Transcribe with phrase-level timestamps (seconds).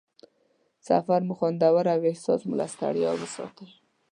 [0.87, 3.67] سفر مو خوندور او احساس مو له ستړیا وساتي.